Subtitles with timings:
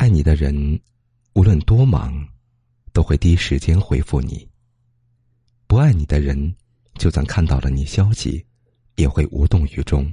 [0.00, 0.80] 爱你的人，
[1.34, 2.26] 无论多忙，
[2.90, 4.48] 都会第一时间回复你；
[5.66, 6.56] 不爱你的人，
[6.94, 8.42] 就算看到了你消息，
[8.96, 10.10] 也会无动于衷。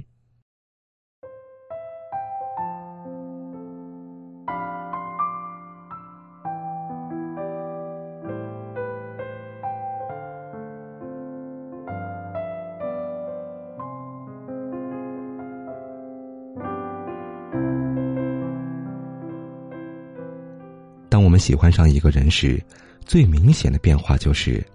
[21.38, 22.62] 喜欢上一个人时，
[23.06, 24.66] 最明显的变化就是，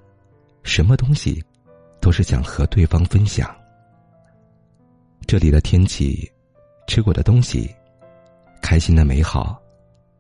[0.64, 1.44] 什么东西
[2.00, 3.54] 都是想和对方分享。
[5.28, 6.30] 这里的天气，
[6.88, 7.70] 吃过的东西，
[8.62, 9.62] 开心的美好，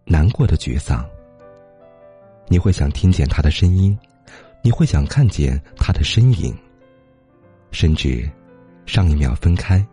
[0.05, 1.05] 难过的沮丧。
[2.47, 3.97] 你会想听见他的声音，
[4.61, 6.55] 你会想看见他的身影，
[7.71, 8.30] 甚至
[8.85, 9.85] 上一秒分开，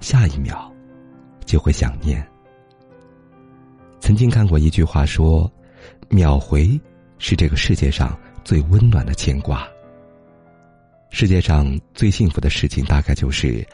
[0.00, 0.70] 下一秒
[1.44, 2.26] 就会想念。
[4.00, 5.50] 曾经看过一句话说
[6.08, 6.80] ：“秒回
[7.18, 9.68] 是这个世界上最温暖的牵挂。”
[11.12, 13.66] 世界上最幸福的事情，大概就是，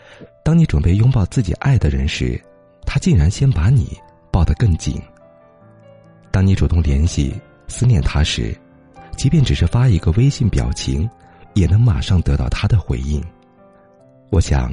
[0.43, 2.41] 当你准备拥抱自己爱的人时，
[2.87, 3.95] 他竟然先把你
[4.33, 4.99] 抱得更紧；
[6.31, 7.35] 当你主动联系、
[7.69, 8.57] 思念他时，
[9.19, 11.09] 即便只是发一个微信表情，
[11.53, 13.23] 也能马上得到他的回应。
[14.31, 14.73] 我想，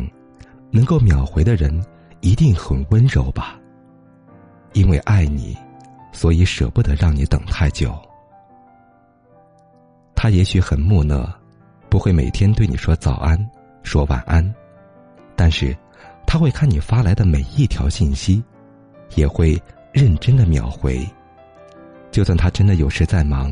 [0.72, 1.86] 能够秒回的人，
[2.22, 3.60] 一定很温柔吧。
[4.72, 5.58] 因为爱你，
[6.14, 7.94] 所以舍不得让你等太久。
[10.16, 11.30] 他也许很木讷，
[11.90, 13.38] 不会每天对你说早安、
[13.82, 14.56] 说晚安，
[15.36, 15.76] 但是
[16.26, 18.42] 他会看你发来的每一条信息，
[19.16, 19.62] 也会
[19.92, 21.06] 认真的秒回。
[22.12, 23.52] 就算他真的有事在忙，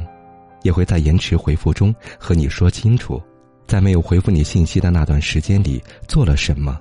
[0.62, 3.22] 也会在延迟回复中和你说清楚，
[3.68, 6.80] 在没有回复你信息的那段时间里做了什么。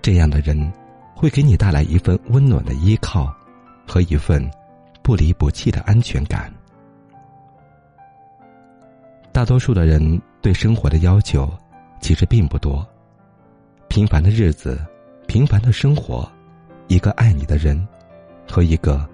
[0.00, 0.72] 这样的人。
[1.14, 3.32] 会给你带来一份温暖的依靠，
[3.86, 4.48] 和一份
[5.02, 6.52] 不离不弃的安全感。
[9.32, 11.50] 大多数的人对生活的要求
[12.00, 12.86] 其实并不多，
[13.88, 14.78] 平凡的日子，
[15.26, 16.30] 平凡的生活，
[16.88, 17.86] 一个爱你的人，
[18.48, 19.08] 和一个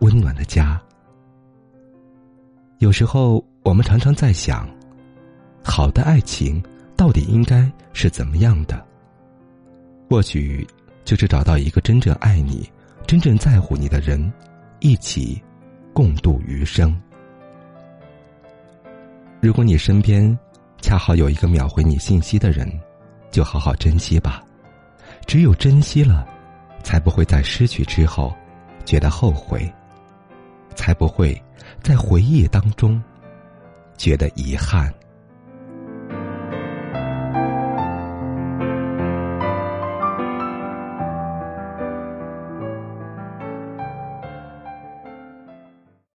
[0.00, 0.80] 温暖的家。
[2.78, 4.68] 有时候，我们常常在想，
[5.62, 6.62] 好的爱情
[6.96, 8.84] 到底应该是怎么样的？
[10.08, 10.66] 或许。
[11.04, 12.70] 就是找到一个真正爱你、
[13.12, 14.32] 真正在乎你的人，
[14.80, 15.38] 一起
[15.92, 16.98] 共度余生。
[19.38, 20.34] 如果你身边
[20.80, 22.66] 恰好有一个秒回你信息的人，
[23.30, 24.42] 就好好珍惜吧。
[25.26, 26.26] 只有珍惜了，
[26.82, 28.34] 才不会在失去之后
[28.86, 29.70] 觉得后悔，
[30.74, 31.38] 才不会
[31.82, 32.98] 在回忆当中
[33.98, 34.90] 觉得遗憾。